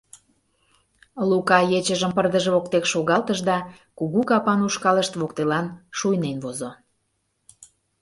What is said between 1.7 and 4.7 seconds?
ечыжым пырдыж воктек шогалтыш да кугу капан